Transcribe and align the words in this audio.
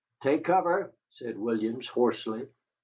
"Take 0.23 0.45
cover," 0.45 0.95
said 1.11 1.37
Williams, 1.37 1.87
hoarsely. 1.89 2.47